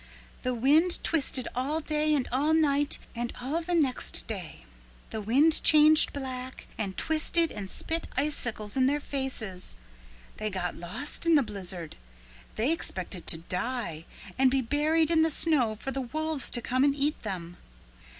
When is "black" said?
6.11-6.65